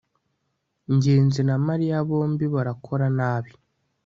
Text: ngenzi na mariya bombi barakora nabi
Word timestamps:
ngenzi 0.95 1.41
na 1.47 1.55
mariya 1.67 1.97
bombi 2.09 2.45
barakora 2.53 3.07
nabi 3.17 3.51